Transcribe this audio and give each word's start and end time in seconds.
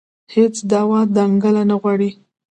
هېڅ 0.35 0.55
دعوا 0.71 1.01
دنګله 1.15 1.63
نه 1.69 1.75
غواړي 1.81 2.09